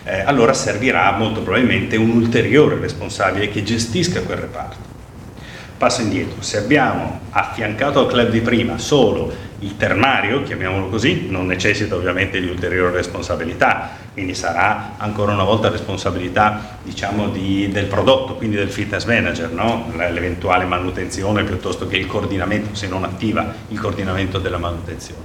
eh, 0.04 0.20
allora 0.22 0.54
servirà 0.54 1.12
molto 1.12 1.42
probabilmente 1.42 1.96
un 1.96 2.11
ulteriore 2.11 2.78
responsabile 2.78 3.50
che 3.50 3.62
gestisca 3.62 4.22
quel 4.22 4.38
reparto. 4.38 4.91
Passo 5.82 6.02
indietro, 6.02 6.40
se 6.42 6.58
abbiamo 6.58 7.22
affiancato 7.30 7.98
al 7.98 8.06
club 8.06 8.28
di 8.28 8.40
prima 8.40 8.78
solo 8.78 9.32
il 9.58 9.76
termario, 9.76 10.44
chiamiamolo 10.44 10.86
così, 10.86 11.26
non 11.28 11.46
necessita 11.46 11.96
ovviamente 11.96 12.40
di 12.40 12.46
ulteriori 12.46 12.94
responsabilità, 12.94 13.90
quindi 14.12 14.32
sarà 14.32 14.92
ancora 14.96 15.32
una 15.32 15.42
volta 15.42 15.70
responsabilità 15.70 16.78
diciamo, 16.84 17.30
di, 17.30 17.68
del 17.72 17.86
prodotto, 17.86 18.36
quindi 18.36 18.54
del 18.54 18.70
fitness 18.70 19.06
manager, 19.06 19.50
no? 19.50 19.90
l'eventuale 19.96 20.66
manutenzione 20.66 21.42
piuttosto 21.42 21.88
che 21.88 21.96
il 21.96 22.06
coordinamento, 22.06 22.76
se 22.76 22.86
non 22.86 23.02
attiva 23.02 23.52
il 23.66 23.80
coordinamento 23.80 24.38
della 24.38 24.58
manutenzione. 24.58 25.22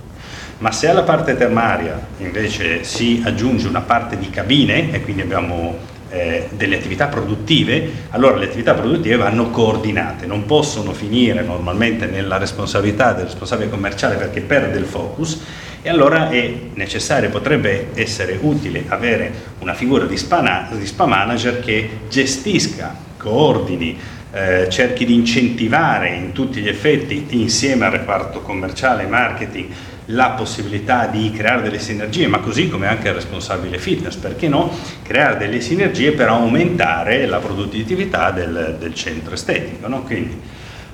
Ma 0.57 0.71
se 0.71 0.87
alla 0.87 1.03
parte 1.03 1.37
termaria 1.37 2.03
invece 2.17 2.83
si 2.83 3.21
aggiunge 3.23 3.67
una 3.67 3.81
parte 3.81 4.17
di 4.17 4.31
cabine, 4.31 4.91
e 4.91 5.03
quindi 5.03 5.21
abbiamo 5.21 5.77
eh, 6.09 6.47
delle 6.51 6.77
attività 6.77 7.07
produttive, 7.07 7.89
allora 8.09 8.37
le 8.37 8.45
attività 8.45 8.73
produttive 8.73 9.15
vanno 9.17 9.49
coordinate, 9.49 10.25
non 10.25 10.45
possono 10.45 10.93
finire 10.93 11.41
normalmente 11.41 12.05
nella 12.05 12.37
responsabilità 12.37 13.13
del 13.13 13.25
responsabile 13.25 13.69
commerciale 13.69 14.15
perché 14.15 14.41
perde 14.41 14.77
il 14.77 14.85
focus 14.85 15.41
e 15.81 15.89
allora 15.89 16.29
è 16.29 16.53
necessario, 16.73 17.29
potrebbe 17.29 17.89
essere 17.93 18.37
utile 18.41 18.83
avere 18.87 19.31
una 19.59 19.73
figura 19.73 20.05
di 20.05 20.17
spa, 20.17 20.67
di 20.71 20.85
spa 20.85 21.05
manager 21.05 21.59
che 21.59 21.89
gestisca, 22.09 22.95
coordini, 23.17 23.97
eh, 24.31 24.67
cerchi 24.69 25.05
di 25.05 25.13
incentivare 25.13 26.09
in 26.09 26.31
tutti 26.33 26.59
gli 26.59 26.67
effetti 26.67 27.25
insieme 27.29 27.85
al 27.85 27.91
reparto 27.91 28.41
commerciale 28.41 29.03
e 29.03 29.07
marketing 29.07 29.67
la 30.07 30.29
possibilità 30.31 31.07
di 31.07 31.31
creare 31.31 31.63
delle 31.63 31.79
sinergie, 31.79 32.27
ma 32.27 32.39
così 32.39 32.69
come 32.69 32.87
anche 32.87 33.09
il 33.09 33.13
responsabile 33.13 33.77
fitness, 33.77 34.15
perché 34.15 34.47
no? 34.47 34.71
Creare 35.03 35.37
delle 35.37 35.59
sinergie 35.59 36.11
per 36.11 36.29
aumentare 36.29 37.25
la 37.25 37.39
produttività 37.39 38.31
del, 38.31 38.77
del 38.79 38.93
centro 38.93 39.33
estetico. 39.33 39.87
No? 39.87 40.03
Quindi, 40.03 40.39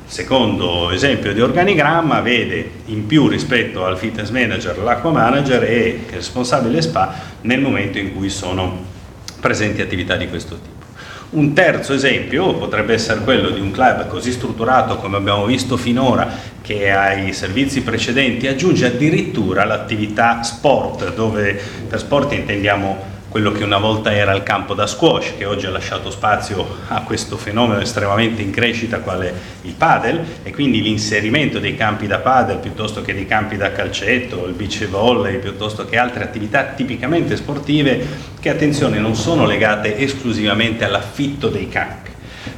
secondo 0.06 0.90
esempio 0.90 1.34
di 1.34 1.42
organigramma, 1.42 2.22
vede 2.22 2.70
in 2.86 3.06
più 3.06 3.28
rispetto 3.28 3.86
al 3.86 3.98
fitness 3.98 4.30
manager 4.30 4.78
l'acqua 4.80 5.12
manager 5.12 5.64
e 5.64 6.02
il 6.08 6.14
responsabile 6.14 6.82
spa 6.82 7.14
nel 7.42 7.62
momento 7.62 8.00
in 8.00 8.16
cui 8.16 8.30
sono 8.30 8.92
presenti 9.40 9.82
attività 9.82 10.16
di 10.16 10.28
questo 10.28 10.56
tipo. 10.56 10.82
Un 11.32 11.54
terzo 11.54 11.94
esempio 11.94 12.54
potrebbe 12.54 12.94
essere 12.94 13.22
quello 13.22 13.50
di 13.50 13.60
un 13.60 13.72
club 13.72 14.08
così 14.08 14.32
strutturato 14.32 14.98
come 14.98 15.18
abbiamo 15.18 15.46
visto 15.46 15.78
finora 15.78 16.30
che 16.64 16.92
ai 16.92 17.34
servizi 17.34 17.82
precedenti 17.82 18.48
aggiunge 18.48 18.86
addirittura 18.86 19.66
l'attività 19.66 20.42
sport, 20.44 21.14
dove 21.14 21.60
per 21.90 22.00
sport 22.00 22.32
intendiamo 22.32 23.12
quello 23.28 23.52
che 23.52 23.64
una 23.64 23.80
volta 23.80 24.14
era 24.14 24.32
il 24.34 24.44
campo 24.44 24.74
da 24.74 24.88
squash, 24.88 25.34
che 25.38 25.44
oggi 25.44 25.66
ha 25.66 25.72
lasciato 25.72 26.10
spazio 26.10 26.66
a 26.88 27.02
questo 27.02 27.36
fenomeno 27.36 27.82
estremamente 27.82 28.42
in 28.42 28.52
crescita 28.52 29.00
quale 29.00 29.34
il 29.64 29.74
padel 29.74 30.24
e 30.44 30.54
quindi 30.54 30.82
l'inserimento 30.82 31.60
dei 31.60 31.76
campi 31.76 32.08
da 32.08 32.20
padel 32.20 32.60
piuttosto 32.60 33.02
che 33.02 33.14
dei 33.14 33.26
campi 33.26 33.58
da 33.58 33.72
calcetto, 33.72 34.46
il 34.46 34.54
beach 34.54 34.88
volley 34.88 35.40
piuttosto 35.40 35.86
che 35.86 35.98
altre 35.98 36.24
attività 36.24 36.64
tipicamente 36.76 37.36
sportive 37.36 38.06
che 38.40 38.50
attenzione 38.50 39.00
non 39.00 39.16
sono 39.16 39.46
legate 39.46 39.98
esclusivamente 39.98 40.86
all'affitto 40.86 41.50
dei 41.50 41.68
campi 41.68 42.13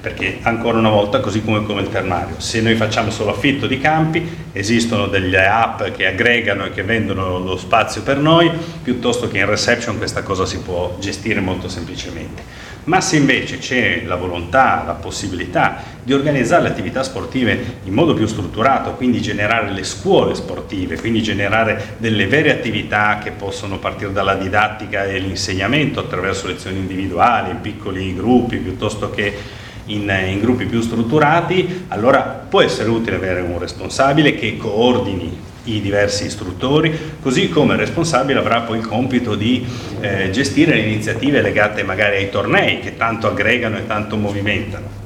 perché 0.05 0.37
ancora 0.43 0.77
una 0.77 0.91
volta, 0.91 1.19
così 1.19 1.43
come 1.43 1.63
come 1.63 1.81
il 1.81 1.89
termario, 1.89 2.35
se 2.37 2.61
noi 2.61 2.75
facciamo 2.75 3.09
solo 3.09 3.31
affitto 3.31 3.65
di 3.65 3.79
campi, 3.79 4.23
esistono 4.51 5.07
delle 5.07 5.47
app 5.47 5.81
che 5.85 6.05
aggregano 6.05 6.65
e 6.65 6.69
che 6.69 6.83
vendono 6.83 7.39
lo 7.39 7.57
spazio 7.57 8.03
per 8.03 8.19
noi, 8.19 8.51
piuttosto 8.83 9.27
che 9.27 9.39
in 9.39 9.47
reception 9.47 9.97
questa 9.97 10.21
cosa 10.21 10.45
si 10.45 10.59
può 10.59 10.95
gestire 10.99 11.39
molto 11.39 11.67
semplicemente. 11.69 12.43
Ma 12.83 13.01
se 13.01 13.15
invece 13.15 13.57
c'è 13.57 14.03
la 14.05 14.13
volontà, 14.13 14.83
la 14.85 14.93
possibilità 14.93 15.81
di 16.03 16.13
organizzare 16.13 16.61
le 16.61 16.69
attività 16.69 17.01
sportive 17.01 17.79
in 17.85 17.93
modo 17.93 18.13
più 18.13 18.27
strutturato, 18.27 18.91
quindi 18.91 19.19
generare 19.21 19.71
le 19.71 19.83
scuole 19.83 20.35
sportive, 20.35 20.99
quindi 20.99 21.23
generare 21.23 21.95
delle 21.97 22.27
vere 22.27 22.51
attività 22.51 23.17
che 23.23 23.31
possono 23.31 23.79
partire 23.79 24.13
dalla 24.13 24.35
didattica 24.35 25.05
e 25.05 25.17
l'insegnamento 25.17 25.99
attraverso 25.99 26.45
lezioni 26.45 26.77
individuali, 26.77 27.49
in 27.49 27.61
piccoli 27.61 28.13
gruppi, 28.13 28.57
piuttosto 28.57 29.09
che 29.09 29.63
in, 29.85 30.09
in, 30.27 30.39
gruppi 30.39 30.65
più 30.65 30.81
strutturati, 30.81 31.85
allora 31.89 32.21
può 32.21 32.61
essere 32.61 32.89
utile 32.89 33.17
avere 33.17 33.41
un 33.41 33.59
responsabile 33.59 34.35
che 34.35 34.57
coordini 34.57 35.43
i 35.65 35.81
diversi 35.81 36.25
istruttori, 36.25 37.17
così 37.21 37.49
come 37.49 37.73
il 37.73 37.79
responsabile 37.79 38.39
avrà 38.39 38.61
poi 38.61 38.79
il 38.79 38.87
compito 38.87 39.35
di 39.35 39.65
eh, 39.99 40.29
gestire 40.31 40.75
le 40.75 40.81
iniziative 40.81 41.41
legate 41.41 41.83
magari 41.83 42.17
ai 42.17 42.29
tornei 42.29 42.79
che 42.79 42.97
tanto 42.97 43.27
aggregano 43.27 43.77
e 43.77 43.87
tanto 43.87 44.15
movimentano. 44.17 45.03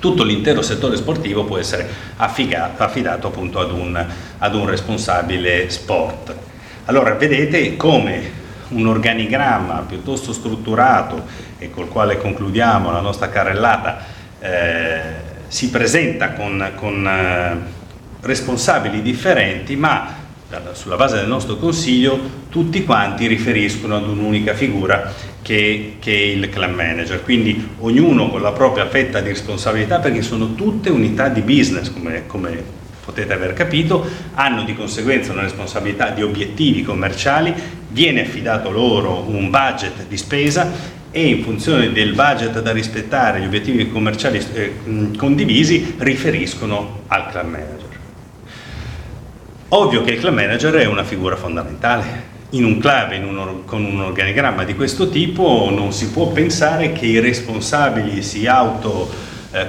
Tutto 0.00 0.24
l'intero 0.24 0.62
settore 0.62 0.96
sportivo 0.96 1.44
può 1.44 1.58
essere 1.58 1.88
affidato, 2.16 2.82
affidato 2.82 3.28
appunto 3.28 3.60
ad 3.60 3.70
un, 3.70 4.06
ad 4.38 4.54
un 4.54 4.66
responsabile 4.66 5.70
sport. 5.70 6.34
Allora 6.86 7.14
vedete 7.14 7.76
come 7.76 8.40
un 8.70 8.86
organigramma 8.86 9.84
piuttosto 9.86 10.32
strutturato 10.32 11.24
e 11.58 11.70
col 11.70 11.88
quale 11.88 12.16
concludiamo 12.16 12.90
la 12.90 13.00
nostra 13.00 13.28
carrellata 13.28 14.11
eh, 14.42 15.00
si 15.46 15.70
presenta 15.70 16.32
con, 16.32 16.72
con 16.74 17.06
eh, 17.06 17.56
responsabili 18.20 19.02
differenti 19.02 19.76
ma 19.76 20.20
sulla 20.72 20.96
base 20.96 21.16
del 21.16 21.28
nostro 21.28 21.56
consiglio 21.56 22.18
tutti 22.50 22.84
quanti 22.84 23.26
riferiscono 23.26 23.96
ad 23.96 24.06
un'unica 24.06 24.52
figura 24.52 25.12
che, 25.40 25.96
che, 25.98 26.12
è 26.12 26.24
il 26.34 26.48
clan 26.50 26.74
manager, 26.74 27.22
quindi 27.22 27.70
ognuno 27.78 28.28
con 28.28 28.42
la 28.42 28.52
propria 28.52 28.86
fetta 28.86 29.20
di 29.20 29.28
responsabilità 29.28 29.98
perché 29.98 30.20
sono 30.20 30.54
tutte 30.54 30.90
unità 30.90 31.28
di 31.28 31.40
business 31.40 31.90
come, 31.90 32.26
come 32.26 32.62
potete 33.02 33.32
aver 33.32 33.54
capito, 33.54 34.06
hanno 34.34 34.62
di 34.64 34.74
conseguenza 34.74 35.32
una 35.32 35.42
responsabilità 35.42 36.10
di 36.10 36.22
obiettivi 36.22 36.82
commerciali, 36.82 37.52
viene 37.88 38.22
affidato 38.22 38.70
loro 38.70 39.24
un 39.26 39.50
budget 39.50 40.06
di 40.06 40.16
spesa 40.16 41.00
e 41.12 41.26
in 41.26 41.44
funzione 41.44 41.92
del 41.92 42.14
budget 42.14 42.60
da 42.60 42.72
rispettare, 42.72 43.40
gli 43.40 43.44
obiettivi 43.44 43.90
commerciali 43.92 44.44
eh, 44.54 44.74
condivisi, 45.16 45.94
riferiscono 45.98 47.02
al 47.06 47.28
club 47.30 47.44
manager. 47.44 47.88
Ovvio 49.68 50.02
che 50.02 50.12
il 50.12 50.20
club 50.20 50.34
manager 50.34 50.74
è 50.74 50.86
una 50.86 51.04
figura 51.04 51.36
fondamentale. 51.36 52.30
In 52.50 52.64
un 52.64 52.78
club 52.78 53.12
in 53.12 53.24
un, 53.24 53.64
con 53.64 53.84
un 53.84 54.00
organigramma 54.00 54.64
di 54.64 54.74
questo 54.74 55.08
tipo 55.08 55.70
non 55.70 55.92
si 55.92 56.10
può 56.10 56.28
pensare 56.28 56.92
che 56.92 57.06
i 57.06 57.20
responsabili 57.20 58.22
si 58.22 58.46
auto 58.46 59.10
eh, 59.52 59.68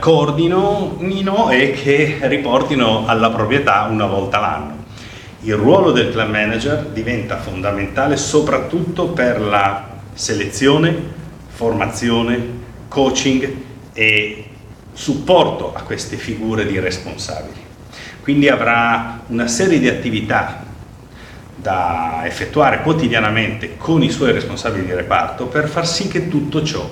e 1.51 1.71
che 1.71 2.17
riportino 2.21 3.05
alla 3.05 3.29
proprietà 3.29 3.87
una 3.89 4.05
volta 4.05 4.39
l'anno. 4.39 4.83
Il 5.41 5.55
ruolo 5.55 5.91
del 5.91 6.11
club 6.11 6.29
manager 6.29 6.87
diventa 6.93 7.37
fondamentale 7.37 8.15
soprattutto 8.15 9.07
per 9.07 9.41
la 9.41 9.87
selezione, 10.13 11.21
formazione, 11.53 12.61
coaching 12.87 13.55
e 13.93 14.45
supporto 14.91 15.73
a 15.73 15.81
queste 15.81 16.17
figure 16.17 16.65
di 16.65 16.79
responsabili. 16.79 17.61
Quindi 18.21 18.49
avrà 18.49 19.21
una 19.27 19.47
serie 19.47 19.79
di 19.79 19.87
attività 19.87 20.63
da 21.55 22.21
effettuare 22.25 22.81
quotidianamente 22.81 23.77
con 23.77 24.01
i 24.01 24.09
suoi 24.09 24.31
responsabili 24.31 24.85
di 24.85 24.93
reparto 24.93 25.45
per 25.45 25.67
far 25.67 25.87
sì 25.87 26.07
che 26.07 26.27
tutto 26.27 26.63
ciò 26.63 26.89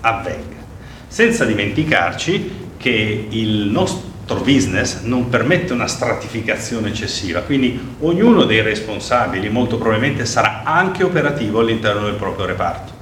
avvenga. 0.00 0.62
Senza 1.06 1.44
dimenticarci 1.44 2.62
che 2.76 3.26
il 3.30 3.68
nostro 3.70 4.40
business 4.40 5.02
non 5.02 5.28
permette 5.28 5.72
una 5.72 5.86
stratificazione 5.86 6.88
eccessiva, 6.88 7.40
quindi 7.42 7.96
ognuno 8.00 8.44
dei 8.44 8.62
responsabili 8.62 9.48
molto 9.48 9.78
probabilmente 9.78 10.24
sarà 10.24 10.62
anche 10.64 11.04
operativo 11.04 11.60
all'interno 11.60 12.06
del 12.06 12.14
proprio 12.14 12.46
reparto 12.46 12.93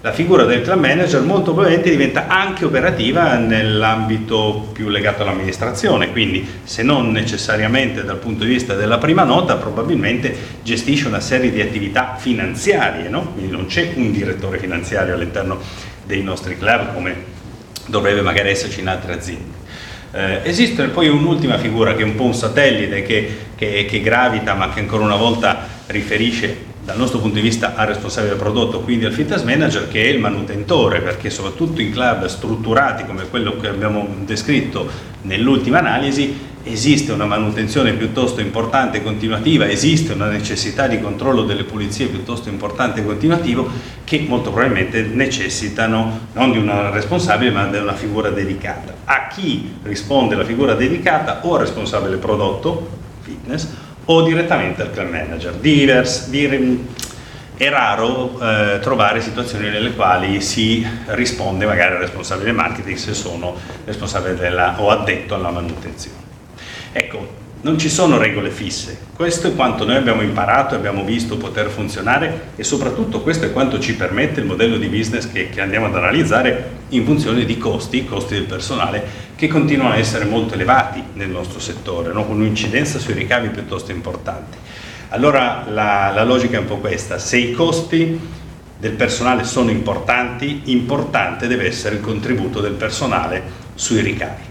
la 0.00 0.12
figura 0.12 0.44
del 0.44 0.62
club 0.62 0.78
manager 0.78 1.22
molto 1.22 1.52
probabilmente 1.52 1.90
diventa 1.90 2.28
anche 2.28 2.64
operativa 2.64 3.36
nell'ambito 3.36 4.68
più 4.72 4.88
legato 4.88 5.22
all'amministrazione, 5.22 6.12
quindi 6.12 6.46
se 6.62 6.84
non 6.84 7.10
necessariamente 7.10 8.04
dal 8.04 8.18
punto 8.18 8.44
di 8.44 8.50
vista 8.50 8.74
della 8.74 8.98
prima 8.98 9.24
nota, 9.24 9.56
probabilmente 9.56 10.36
gestisce 10.62 11.08
una 11.08 11.18
serie 11.18 11.50
di 11.50 11.60
attività 11.60 12.14
finanziarie, 12.16 13.08
no? 13.08 13.32
quindi 13.32 13.50
non 13.50 13.66
c'è 13.66 13.92
un 13.96 14.12
direttore 14.12 14.58
finanziario 14.58 15.14
all'interno 15.14 15.58
dei 16.04 16.22
nostri 16.22 16.56
club 16.56 16.94
come 16.94 17.36
dovrebbe 17.86 18.20
magari 18.20 18.50
esserci 18.50 18.80
in 18.80 18.88
altre 18.88 19.14
aziende. 19.14 19.56
Eh, 20.12 20.40
esiste 20.44 20.86
poi 20.86 21.08
un'ultima 21.08 21.58
figura 21.58 21.94
che 21.94 22.02
è 22.02 22.04
un 22.04 22.14
po' 22.14 22.24
un 22.24 22.34
satellite 22.34 23.02
che, 23.02 23.36
che, 23.56 23.84
che 23.84 24.00
gravita 24.00 24.54
ma 24.54 24.70
che 24.72 24.78
ancora 24.78 25.02
una 25.02 25.16
volta 25.16 25.66
riferisce 25.86 26.66
dal 26.88 26.96
nostro 26.96 27.18
punto 27.18 27.34
di 27.34 27.42
vista 27.42 27.74
al 27.74 27.88
responsabile 27.88 28.32
del 28.32 28.42
prodotto, 28.42 28.80
quindi 28.80 29.04
al 29.04 29.12
fitness 29.12 29.42
manager 29.42 29.88
che 29.88 30.04
è 30.04 30.06
il 30.06 30.20
manutentore, 30.20 31.02
perché 31.02 31.28
soprattutto 31.28 31.82
in 31.82 31.92
club 31.92 32.24
strutturati 32.24 33.04
come 33.04 33.28
quello 33.28 33.58
che 33.58 33.68
abbiamo 33.68 34.08
descritto 34.24 34.88
nell'ultima 35.22 35.80
analisi 35.80 36.46
esiste 36.62 37.12
una 37.12 37.26
manutenzione 37.26 37.92
piuttosto 37.92 38.40
importante 38.40 38.96
e 38.96 39.02
continuativa, 39.02 39.68
esiste 39.68 40.14
una 40.14 40.30
necessità 40.30 40.86
di 40.86 40.98
controllo 40.98 41.42
delle 41.42 41.64
pulizie 41.64 42.06
piuttosto 42.06 42.48
importante 42.48 43.00
e 43.00 43.04
continuativo 43.04 43.68
che 44.04 44.24
molto 44.26 44.50
probabilmente 44.50 45.02
necessitano 45.02 46.20
non 46.32 46.52
di 46.52 46.56
una 46.56 46.88
responsabile 46.88 47.50
ma 47.50 47.66
di 47.66 47.76
una 47.76 47.94
figura 47.94 48.30
dedicata. 48.30 48.94
A 49.04 49.26
chi 49.26 49.74
risponde 49.82 50.36
la 50.36 50.44
figura 50.44 50.72
dedicata 50.72 51.40
o 51.42 51.52
al 51.52 51.60
responsabile 51.60 52.16
prodotto, 52.16 52.88
fitness, 53.20 53.68
o 54.10 54.22
direttamente 54.22 54.82
al 54.82 54.90
club 54.90 55.10
manager. 55.10 55.54
Divers, 55.54 56.28
di, 56.28 56.86
è 57.56 57.68
raro 57.68 58.38
eh, 58.40 58.78
trovare 58.80 59.20
situazioni 59.20 59.68
nelle 59.68 59.92
quali 59.94 60.40
si 60.40 60.86
risponde 61.06 61.66
magari 61.66 61.94
al 61.94 62.00
responsabile 62.00 62.52
marketing 62.52 62.96
se 62.96 63.14
sono 63.14 63.56
responsabile 63.84 64.36
della, 64.36 64.80
o 64.80 64.90
addetto 64.90 65.34
alla 65.34 65.50
manutenzione. 65.50 66.16
Ecco, 66.92 67.46
non 67.60 67.76
ci 67.76 67.88
sono 67.88 68.18
regole 68.18 68.50
fisse, 68.50 68.98
questo 69.14 69.48
è 69.48 69.54
quanto 69.56 69.84
noi 69.84 69.96
abbiamo 69.96 70.22
imparato 70.22 70.74
e 70.74 70.78
abbiamo 70.78 71.02
visto 71.02 71.36
poter 71.36 71.68
funzionare 71.68 72.50
e 72.54 72.62
soprattutto 72.62 73.20
questo 73.20 73.46
è 73.46 73.52
quanto 73.52 73.80
ci 73.80 73.96
permette 73.96 74.38
il 74.38 74.46
modello 74.46 74.76
di 74.76 74.86
business 74.86 75.30
che, 75.30 75.48
che 75.48 75.60
andiamo 75.60 75.86
ad 75.86 75.96
analizzare 75.96 76.76
in 76.90 77.04
funzione 77.04 77.44
di 77.44 77.58
costi, 77.58 78.04
costi 78.04 78.34
del 78.34 78.44
personale, 78.44 79.02
che 79.34 79.48
continuano 79.48 79.94
a 79.94 79.96
essere 79.96 80.24
molto 80.24 80.54
elevati 80.54 81.02
nel 81.14 81.30
nostro 81.30 81.58
settore, 81.58 82.12
no? 82.12 82.24
con 82.26 82.36
un'incidenza 82.36 83.00
sui 83.00 83.14
ricavi 83.14 83.48
piuttosto 83.48 83.90
importante. 83.90 84.56
Allora 85.08 85.64
la, 85.68 86.12
la 86.14 86.24
logica 86.24 86.58
è 86.58 86.60
un 86.60 86.66
po' 86.66 86.76
questa, 86.76 87.18
se 87.18 87.38
i 87.38 87.52
costi 87.52 88.20
del 88.78 88.92
personale 88.92 89.42
sono 89.42 89.70
importanti, 89.70 90.62
importante 90.66 91.48
deve 91.48 91.66
essere 91.66 91.96
il 91.96 92.00
contributo 92.00 92.60
del 92.60 92.74
personale 92.74 93.42
sui 93.74 94.00
ricavi. 94.00 94.47